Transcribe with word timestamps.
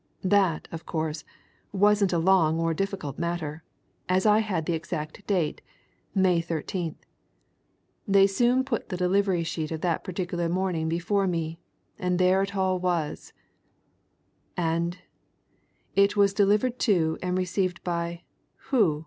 That, 0.23 0.67
of 0.71 0.87
course, 0.87 1.23
wasn't 1.71 2.11
a 2.11 2.17
long 2.17 2.59
or 2.59 2.73
difficult 2.73 3.19
matter, 3.19 3.61
as 4.09 4.25
I 4.25 4.39
had 4.39 4.65
the 4.65 4.73
exact 4.73 5.23
date 5.27 5.61
May 6.15 6.41
13th. 6.41 6.95
They 8.07 8.25
soon 8.25 8.63
put 8.63 8.89
the 8.89 8.97
delivery 8.97 9.43
sheet 9.43 9.69
of 9.71 9.81
that 9.81 10.03
particular 10.03 10.49
morning 10.49 10.89
before 10.89 11.27
me. 11.27 11.59
And 11.99 12.17
there 12.17 12.41
it 12.41 12.55
all 12.55 12.79
was" 12.79 13.31
"And 14.57 14.97
it 15.95 16.17
was 16.17 16.33
delivered 16.33 16.79
to 16.79 17.19
and 17.21 17.37
received 17.37 17.83
by 17.83 18.23
who?" 18.71 18.99